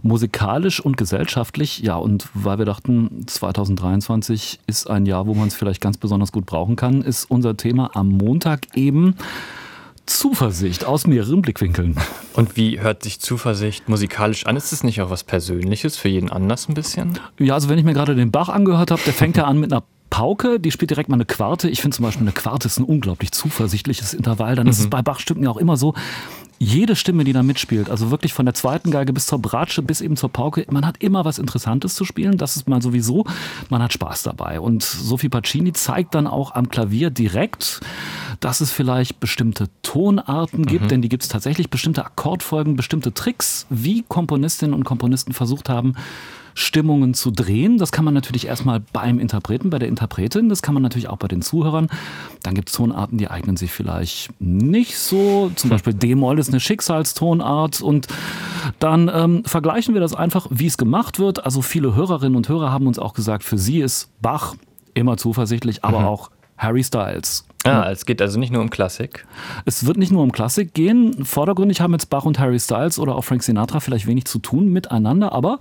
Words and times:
musikalisch 0.03 0.81
und 0.81 0.97
gesellschaftlich. 0.97 1.81
Ja, 1.81 1.97
und 1.97 2.31
weil 2.33 2.57
wir 2.57 2.65
dachten, 2.65 3.25
2023 3.27 4.61
ist 4.67 4.89
ein 4.89 5.05
Jahr, 5.05 5.27
wo 5.27 5.35
man 5.35 5.49
es 5.49 5.55
vielleicht 5.55 5.83
ganz 5.83 5.99
besonders 5.99 6.33
gut 6.33 6.47
brauchen 6.47 6.75
kann, 6.75 7.03
ist 7.03 7.31
unser 7.31 7.55
Thema 7.59 7.91
am 7.95 8.09
Montag 8.09 8.75
eben 8.77 9.17
Zuversicht 10.07 10.85
aus 10.85 11.07
mehreren 11.07 11.43
Blickwinkeln. 11.43 11.97
Und 12.35 12.57
wie 12.57 12.81
hört 12.81 13.03
sich 13.03 13.21
Zuversicht 13.21 13.89
musikalisch 13.89 14.47
an? 14.47 14.57
Ist 14.57 14.73
es 14.73 14.85
nicht 14.85 15.01
auch 15.01 15.11
was 15.11 15.25
Persönliches 15.25 15.97
für 15.97 16.09
jeden 16.09 16.31
anders 16.31 16.69
ein 16.69 16.75
bisschen? 16.75 17.19
Ja, 17.39 17.55
also 17.55 17.69
wenn 17.69 17.79
ich 17.79 17.85
mir 17.85 17.95
gerade 17.95 18.15
den 18.15 18.31
Bach 18.31 18.49
angehört 18.49 18.91
habe, 18.91 19.01
der 19.07 19.15
fängt 19.15 19.37
ja 19.37 19.45
an 19.45 19.59
mit 19.59 19.73
einer 19.73 19.85
Pauke, 20.11 20.61
die 20.61 20.71
spielt 20.71 20.91
direkt 20.91 21.09
mal 21.09 21.17
eine 21.17 21.25
Quarte. 21.25 21.69
Ich 21.69 21.81
finde 21.81 21.97
zum 21.97 22.05
Beispiel 22.05 22.23
eine 22.23 22.33
Quarte 22.33 22.69
ist 22.69 22.79
ein 22.79 22.85
unglaublich 22.85 23.33
zuversichtliches 23.33 24.15
Intervall. 24.15 24.55
Dann 24.55 24.67
mhm. 24.67 24.71
ist 24.71 24.79
es 24.79 24.89
bei 24.89 25.03
Bachstücken 25.03 25.43
ja 25.43 25.51
auch 25.51 25.57
immer 25.57 25.77
so, 25.77 25.95
jede 26.59 26.97
Stimme, 26.97 27.25
die 27.25 27.33
da 27.33 27.43
mitspielt, 27.43 27.91
also 27.91 28.11
wirklich 28.11 28.33
von 28.33 28.47
der 28.47 28.55
zweiten 28.55 28.91
Geige 28.91 29.13
bis 29.13 29.27
zur 29.27 29.39
Bratsche 29.39 29.83
bis 29.83 30.01
eben 30.01 30.17
zur 30.17 30.31
Pauke, 30.31 30.67
man 30.71 30.87
hat 30.87 31.03
immer 31.03 31.25
was 31.25 31.39
Interessantes 31.39 31.95
zu 31.95 32.05
spielen. 32.05 32.39
Das 32.39 32.57
ist 32.57 32.69
mal 32.69 32.83
sowieso, 32.83 33.25
man 33.71 33.83
hat 33.83 33.93
Spaß 33.93 34.23
dabei. 34.23 34.61
Und 34.61 34.83
Sophie 34.83 35.29
Pacini 35.29 35.73
zeigt 35.73 36.15
dann 36.15 36.27
auch 36.27 36.55
am 36.55 36.69
Klavier 36.69 37.11
direkt, 37.11 37.81
dass 38.41 38.61
es 38.61 38.71
vielleicht 38.71 39.21
bestimmte 39.21 39.69
Tonarten 39.83 40.67
gibt, 40.67 40.85
mhm. 40.85 40.89
denn 40.89 41.03
die 41.03 41.09
gibt 41.09 41.23
es 41.23 41.29
tatsächlich, 41.29 41.71
bestimmte 41.71 42.05
Akkordfolgen, 42.05 42.77
bestimmte 42.77 43.13
Tricks, 43.13 43.67
wie 43.71 44.05
Komponistinnen 44.07 44.75
und 44.75 44.85
Komponisten 44.85 45.33
versucht 45.33 45.69
haben, 45.69 45.95
Stimmungen 46.55 47.15
zu 47.15 47.31
drehen. 47.31 47.79
Das 47.79 47.93
kann 47.93 48.05
man 48.05 48.15
natürlich 48.15 48.47
erstmal 48.47 48.81
beim 48.81 49.19
Interpreten, 49.19 49.71
bei 49.71 49.79
der 49.79 49.89
Interpretin, 49.89 50.49
das 50.49 50.63
kann 50.63 50.75
man 50.75 50.83
natürlich 50.83 51.09
auch 51.09 51.17
bei 51.17 51.29
den 51.29 51.43
Zuhörern. 51.43 51.89
Dann 52.43 52.55
gibt 52.55 52.69
es 52.69 52.77
Tonarten, 52.77 53.19
die 53.19 53.29
eignen 53.29 53.57
sich 53.57 53.73
vielleicht 53.73 54.31
nicht 54.41 54.97
so. 54.97 55.51
Zum 55.57 55.71
Beispiel 55.71 55.95
D-Moll 55.95 56.39
ist 56.39 56.49
eine 56.49 56.61
Schicksalstonart 56.61 57.83
und 57.83 58.07
dann 58.79 59.11
ähm, 59.13 59.45
vergleichen 59.45 59.95
wir 59.95 60.01
das 60.01 60.15
einfach, 60.15 60.47
wie 60.51 60.67
es 60.67 60.77
gemacht 60.77 61.19
wird. 61.19 61.45
Also 61.45 61.63
viele 61.63 61.95
Hörerinnen 61.95 62.37
und 62.37 62.49
Hörer 62.49 62.71
haben 62.71 62.87
uns 62.87 62.99
auch 62.99 63.15
gesagt, 63.15 63.45
für 63.45 63.59
sie 63.59 63.81
ist 63.81 64.11
Bach 64.23 64.55
immer 64.95 65.17
zuversichtlich, 65.17 65.85
aber 65.85 66.01
mhm. 66.01 66.07
auch 66.07 66.31
Harry 66.57 66.85
Styles 66.85 67.47
Ah, 67.65 67.91
es 67.91 68.05
geht 68.05 68.21
also 68.21 68.39
nicht 68.39 68.53
nur 68.53 68.61
um 68.61 68.71
Klassik. 68.71 69.27
Es 69.65 69.87
wird 69.87 69.97
nicht 69.97 70.13
nur 70.13 70.23
um 70.23 70.33
Klassik 70.33 70.75
gehen. 70.75 71.25
Vordergründig 71.25 71.81
haben 71.81 71.93
jetzt 71.93 72.11
Bach 72.11 72.25
und 72.25 72.39
Harry 72.39 72.61
Styles 72.61 72.99
oder 72.99 73.17
auch 73.17 73.25
Frank 73.25 73.43
Sinatra 73.43 73.81
vielleicht 73.81 74.07
wenig 74.07 74.27
zu 74.27 74.39
tun 74.39 74.69
miteinander, 74.69 75.33
aber 75.33 75.59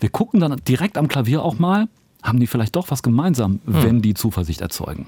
wir 0.00 0.08
gucken 0.08 0.40
dann 0.40 0.60
direkt 0.66 0.98
am 0.98 1.06
Klavier 1.06 1.42
auch 1.42 1.58
mal, 1.58 1.86
haben 2.22 2.40
die 2.40 2.46
vielleicht 2.46 2.74
doch 2.74 2.90
was 2.90 3.02
gemeinsam, 3.02 3.60
hm. 3.66 3.82
wenn 3.82 4.02
die 4.02 4.14
Zuversicht 4.14 4.60
erzeugen. 4.60 5.06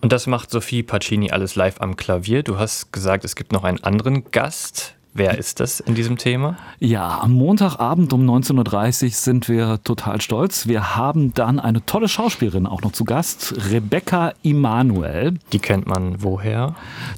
Und 0.00 0.12
das 0.12 0.26
macht 0.26 0.50
Sophie 0.50 0.82
Pacini 0.82 1.30
alles 1.30 1.54
live 1.54 1.80
am 1.80 1.96
Klavier. 1.96 2.42
Du 2.42 2.58
hast 2.58 2.92
gesagt, 2.92 3.24
es 3.24 3.36
gibt 3.36 3.52
noch 3.52 3.64
einen 3.64 3.82
anderen 3.82 4.30
Gast. 4.32 4.96
Wer 5.16 5.38
ist 5.38 5.60
das 5.60 5.78
in 5.78 5.94
diesem 5.94 6.18
Thema? 6.18 6.56
Ja, 6.80 7.20
am 7.20 7.34
Montagabend 7.34 8.12
um 8.12 8.28
19.30 8.28 9.04
Uhr 9.04 9.10
sind 9.10 9.48
wir 9.48 9.78
total 9.84 10.20
stolz. 10.20 10.66
Wir 10.66 10.96
haben 10.96 11.32
dann 11.34 11.60
eine 11.60 11.86
tolle 11.86 12.08
Schauspielerin 12.08 12.66
auch 12.66 12.82
noch 12.82 12.90
zu 12.90 13.04
Gast, 13.04 13.54
Rebecca 13.70 14.32
Emanuel. 14.42 15.34
Die 15.52 15.60
kennt 15.60 15.86
man 15.86 16.20
woher? 16.24 16.74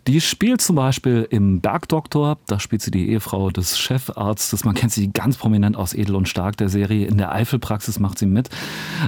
Die 0.07 0.21
spielt 0.21 0.61
zum 0.61 0.77
Beispiel 0.77 1.27
im 1.31 1.62
Bergdoktor, 1.62 2.37
da 2.47 2.61
spielt 2.61 2.83
sie 2.83 2.91
die 2.91 3.09
Ehefrau 3.09 3.49
des 3.49 3.79
Chefarztes. 3.79 4.67
Man 4.67 4.75
kennt 4.75 4.93
sie 4.93 5.11
ganz 5.11 5.39
prominent 5.39 5.75
aus 5.75 5.95
Edel 5.95 6.17
und 6.17 6.28
Stark 6.28 6.59
der 6.59 6.69
Serie. 6.69 7.07
In 7.07 7.17
der 7.17 7.33
Eifelpraxis 7.33 7.99
macht 7.99 8.19
sie 8.19 8.27
mit. 8.27 8.51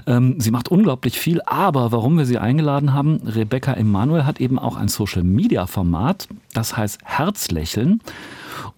Ähm, 0.06 0.40
sie 0.40 0.50
macht 0.50 0.70
unglaublich 0.70 1.18
viel, 1.18 1.42
aber 1.42 1.92
warum 1.92 2.16
wir 2.16 2.24
sie 2.24 2.38
eingeladen 2.38 2.94
haben, 2.94 3.20
Rebecca 3.26 3.74
Emanuel 3.74 4.24
hat 4.24 4.40
eben 4.40 4.58
auch 4.58 4.78
ein 4.78 4.88
Social-Media-Format, 4.88 6.28
das 6.54 6.74
heißt 6.78 7.00
Herzlächeln. 7.04 8.00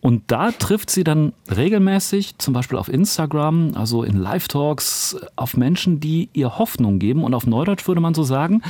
Und 0.00 0.22
da 0.28 0.52
trifft 0.52 0.91
sie 0.91 1.04
dann 1.04 1.32
regelmäßig, 1.54 2.38
zum 2.38 2.54
Beispiel 2.54 2.78
auf 2.78 2.88
Instagram, 2.88 3.72
also 3.74 4.02
in 4.02 4.16
Live-Talks, 4.16 5.16
auf 5.36 5.56
Menschen, 5.56 6.00
die 6.00 6.28
ihr 6.32 6.58
Hoffnung 6.58 6.98
geben. 6.98 7.24
Und 7.24 7.34
auf 7.34 7.46
Neudeutsch 7.46 7.86
würde 7.86 8.00
man 8.00 8.14
so 8.14 8.22
sagen, 8.22 8.62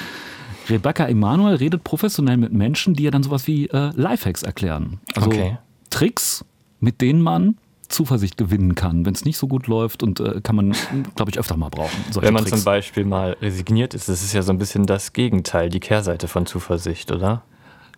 Rebecca 0.68 1.06
Emanuel 1.06 1.56
redet 1.56 1.84
professionell 1.84 2.36
mit 2.36 2.52
Menschen, 2.52 2.94
die 2.94 3.04
ihr 3.04 3.10
dann 3.10 3.22
sowas 3.22 3.46
wie 3.46 3.66
äh, 3.66 3.90
Lifehacks 3.94 4.42
erklären. 4.42 5.00
Also 5.14 5.28
okay. 5.28 5.58
Tricks, 5.90 6.44
mit 6.78 7.00
denen 7.00 7.22
man 7.22 7.56
Zuversicht 7.88 8.36
gewinnen 8.36 8.74
kann. 8.74 9.04
Wenn 9.04 9.14
es 9.14 9.24
nicht 9.24 9.36
so 9.36 9.48
gut 9.48 9.66
läuft 9.66 10.02
und 10.02 10.20
äh, 10.20 10.40
kann 10.40 10.56
man, 10.56 10.74
glaube 11.16 11.30
ich, 11.30 11.38
öfter 11.38 11.56
mal 11.56 11.68
brauchen. 11.68 12.04
Wenn 12.20 12.32
man 12.32 12.44
Tricks. 12.44 12.58
zum 12.58 12.64
Beispiel 12.64 13.04
mal 13.04 13.36
resigniert 13.42 13.94
ist, 13.94 14.08
das 14.08 14.22
ist 14.22 14.32
ja 14.32 14.42
so 14.42 14.52
ein 14.52 14.58
bisschen 14.58 14.86
das 14.86 15.12
Gegenteil, 15.12 15.68
die 15.68 15.80
Kehrseite 15.80 16.28
von 16.28 16.46
Zuversicht, 16.46 17.10
oder? 17.10 17.42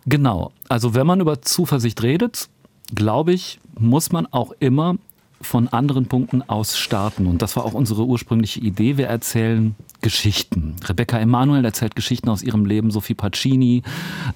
Genau. 0.05 0.51
Also 0.67 0.95
wenn 0.95 1.07
man 1.07 1.21
über 1.21 1.41
Zuversicht 1.41 2.01
redet, 2.01 2.49
glaube 2.93 3.33
ich, 3.33 3.59
muss 3.79 4.11
man 4.11 4.27
auch 4.27 4.53
immer 4.59 4.95
von 5.41 5.67
anderen 5.67 6.05
Punkten 6.05 6.41
aus 6.41 6.77
starten. 6.77 7.27
Und 7.27 7.41
das 7.41 7.55
war 7.55 7.65
auch 7.65 7.73
unsere 7.73 8.05
ursprüngliche 8.05 8.59
Idee. 8.59 8.97
Wir 8.97 9.07
erzählen 9.07 9.75
Geschichten. 10.01 10.75
Rebecca 10.85 11.17
Emanuel 11.17 11.65
erzählt 11.65 11.95
Geschichten 11.95 12.29
aus 12.29 12.41
ihrem 12.41 12.65
Leben, 12.65 12.91
Sophie 12.91 13.13
Pacini. 13.13 13.83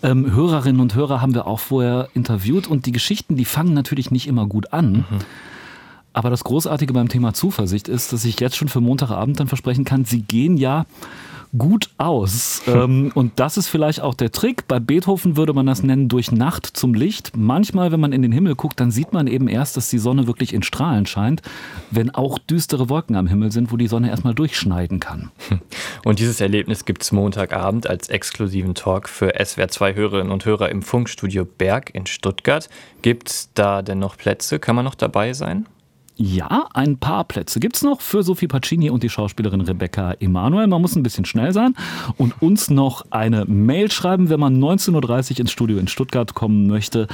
Ähm, 0.04 0.32
Hörerinnen 0.34 0.82
und 0.82 0.96
Hörer 0.96 1.22
haben 1.22 1.34
wir 1.34 1.48
auch 1.48 1.60
vorher 1.60 2.10
interviewt. 2.14 2.68
Und 2.68 2.86
die 2.86 2.92
Geschichten, 2.92 3.36
die 3.36 3.46
fangen 3.46 3.74
natürlich 3.74 4.12
nicht 4.12 4.28
immer 4.28 4.46
gut 4.48 4.74
an. 4.74 5.06
Mhm. 5.10 5.20
Aber 6.14 6.30
das 6.30 6.44
Großartige 6.44 6.94
beim 6.94 7.10
Thema 7.10 7.34
Zuversicht 7.34 7.88
ist, 7.88 8.12
dass 8.12 8.26
ich 8.26 8.40
jetzt 8.40 8.56
schon 8.56 8.70
für 8.70 8.82
Montagabend 8.82 9.40
dann 9.40 9.48
versprechen 9.48 9.86
kann, 9.86 10.04
sie 10.04 10.24
gehen 10.24 10.58
ja 10.58 10.86
gut 11.58 11.90
aus. 11.98 12.62
ähm, 12.68 13.12
und 13.14 13.40
das 13.40 13.58
ist 13.58 13.68
vielleicht 13.68 14.02
auch 14.02 14.14
der 14.14 14.32
Trick. 14.32 14.68
Bei 14.68 14.80
Beethoven 14.80 15.38
würde 15.38 15.54
man 15.54 15.66
das 15.66 15.84
nennen 15.84 16.10
durch 16.10 16.32
Nacht 16.32 16.66
zum 16.66 16.94
Licht. 16.94 17.32
Manchmal, 17.36 17.92
wenn 17.92 18.00
man 18.00 18.14
in 18.14 18.22
den 18.22 18.32
Himmel 18.32 18.56
guckt, 18.56 18.80
dann 18.80 18.92
sieht 18.92 19.14
man 19.14 19.28
eben 19.28 19.48
erst, 19.48 19.78
dass 19.78 19.90
die 19.90 20.00
Sonne 20.00 20.28
wirklich 20.28 20.54
in 20.54 20.64
Strahlen 20.64 21.06
scheint, 21.06 21.42
wenn 21.92 22.10
auch 22.14 22.40
düstere 22.40 22.90
Wolken 22.90 23.16
am 23.16 23.28
Himmel 23.28 23.52
sind, 23.52 23.72
wo 23.72 23.78
die 23.78 23.88
Sonne 23.88 24.10
erstmal 24.10 24.34
durchschneiden 24.34 25.00
kann. 25.00 25.32
Und 26.04 26.20
dieses 26.20 26.42
Erlebnis 26.42 26.86
gibt 26.86 27.04
es 27.04 27.12
Montagabend 27.12 27.88
als 27.88 28.10
exklusiven 28.10 28.76
Talk 28.76 29.10
für 29.10 29.36
SWR2 29.40 29.96
Hörerinnen 29.96 30.32
und 30.32 30.46
Hörer 30.46 30.70
im 30.70 30.82
Funkstudio 30.82 31.46
Berg 31.46 31.94
in 31.94 32.06
Stuttgart. 32.06 32.70
Gibt 33.02 33.30
es 33.30 33.50
da 33.54 33.82
denn 33.82 34.00
noch 34.00 34.18
Plätze? 34.18 34.60
Kann 34.60 34.76
man 34.76 34.86
noch 34.86 34.96
dabei 34.96 35.34
sein? 35.34 35.66
Ja, 36.20 36.68
ein 36.74 36.98
paar 36.98 37.26
Plätze 37.26 37.60
gibt 37.60 37.76
es 37.76 37.84
noch 37.84 38.02
für 38.02 38.24
Sophie 38.24 38.48
Pacini 38.48 38.90
und 38.90 39.04
die 39.04 39.10
Schauspielerin 39.10 39.62
Rebecca 39.62 40.14
Emanuel. 40.14 40.66
Man 40.66 40.82
muss 40.82 40.96
ein 40.96 41.04
bisschen 41.04 41.26
schnell 41.26 41.54
sein 41.54 41.76
und 42.18 42.42
uns 42.42 42.72
noch 42.72 43.06
eine 43.12 43.46
Mail 43.46 43.92
schreiben, 43.92 44.32
wenn 44.32 44.40
man 44.40 44.60
19.30 44.60 45.34
Uhr 45.34 45.42
ins 45.42 45.52
Studio 45.52 45.78
in 45.78 45.88
Stuttgart 45.88 46.34
kommen 46.34 46.66
möchte. 46.66 47.08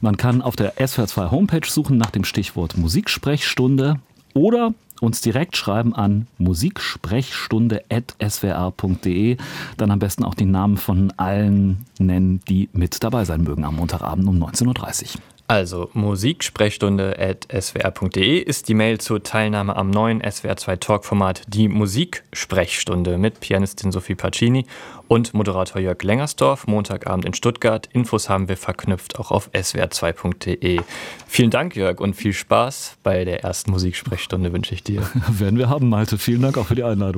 Man 0.00 0.16
kann 0.16 0.40
auf 0.40 0.56
der 0.56 0.76
SWR2 0.76 1.30
Homepage 1.30 1.68
suchen 1.68 1.98
nach 1.98 2.08
dem 2.08 2.24
Stichwort 2.24 2.78
Musiksprechstunde 2.78 4.00
oder 4.32 4.72
uns 5.02 5.20
direkt 5.20 5.58
schreiben 5.58 5.94
an 5.94 6.26
musiksprechstunde.swr.de. 6.38 9.36
Dann 9.76 9.90
am 9.90 9.98
besten 9.98 10.24
auch 10.24 10.34
die 10.34 10.46
Namen 10.46 10.78
von 10.78 11.12
allen 11.18 11.84
nennen, 11.98 12.40
die 12.48 12.70
mit 12.72 13.04
dabei 13.04 13.26
sein 13.26 13.42
mögen 13.42 13.66
am 13.66 13.76
Montagabend 13.76 14.26
um 14.26 14.42
19.30 14.42 15.16
Uhr. 15.16 15.20
Also 15.48 15.90
musiksprechstunde.swr.de 15.92 18.38
ist 18.38 18.68
die 18.68 18.74
Mail 18.74 18.98
zur 18.98 19.22
Teilnahme 19.22 19.76
am 19.76 19.90
neuen 19.90 20.20
SWR2 20.20 20.80
Talk-Format 20.80 21.42
Die 21.46 21.68
Musiksprechstunde 21.68 23.16
mit 23.16 23.38
Pianistin 23.38 23.92
Sophie 23.92 24.16
Pacini 24.16 24.66
und 25.06 25.34
Moderator 25.34 25.80
Jörg 25.80 26.02
Lengersdorf. 26.02 26.66
Montagabend 26.66 27.24
in 27.24 27.34
Stuttgart. 27.34 27.88
Infos 27.92 28.28
haben 28.28 28.48
wir 28.48 28.56
verknüpft 28.56 29.20
auch 29.20 29.30
auf 29.30 29.48
swr2.de. 29.52 30.80
Vielen 31.28 31.50
Dank, 31.50 31.76
Jörg, 31.76 32.00
und 32.00 32.14
viel 32.14 32.32
Spaß 32.32 32.96
bei 33.04 33.24
der 33.24 33.44
ersten 33.44 33.70
Musiksprechstunde 33.70 34.52
wünsche 34.52 34.74
ich 34.74 34.82
dir. 34.82 35.02
Werden 35.28 35.58
wir 35.58 35.68
haben, 35.68 35.88
Malte. 35.88 36.18
Vielen 36.18 36.42
Dank 36.42 36.58
auch 36.58 36.66
für 36.66 36.74
die 36.74 36.82
Einladung. 36.82 37.14